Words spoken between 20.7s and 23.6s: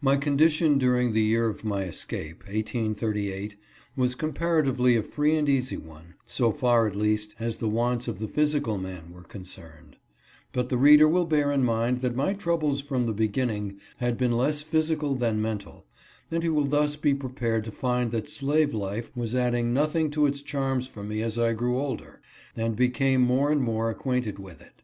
for me as I grew older, and be came more and